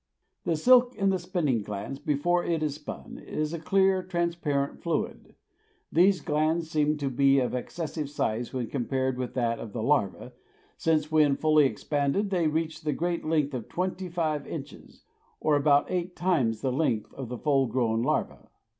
The 0.45 0.55
silk 0.55 0.95
in 0.95 1.11
the 1.11 1.19
spinning 1.19 1.61
glands 1.61 1.99
before 1.99 2.43
it 2.43 2.63
is 2.63 2.73
spun 2.73 3.19
is 3.19 3.53
a 3.53 3.59
clear, 3.59 4.01
transparent 4.01 4.81
fluid. 4.81 5.35
These 5.91 6.21
glands 6.21 6.71
seem 6.71 6.97
to 6.97 7.07
be 7.11 7.37
of 7.39 7.53
excessive 7.53 8.09
size 8.09 8.51
when 8.51 8.65
compared 8.65 9.19
with 9.19 9.35
that 9.35 9.59
of 9.59 9.73
the 9.73 9.83
larva, 9.83 10.33
since, 10.75 11.11
when 11.11 11.35
fully 11.35 11.65
expanded, 11.67 12.31
they 12.31 12.47
reach 12.47 12.81
the 12.81 12.93
great 12.93 13.23
length 13.23 13.53
of 13.53 13.69
twenty 13.69 14.09
five 14.09 14.47
inches, 14.47 15.03
or 15.39 15.55
about 15.55 15.91
eight 15.91 16.15
times 16.15 16.61
the 16.61 16.71
length 16.73 17.13
of 17.13 17.29
the 17.29 17.37
full 17.37 17.67
grown 17.67 18.01
larva. 18.01 18.49